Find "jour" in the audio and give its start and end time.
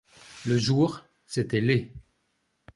0.57-1.03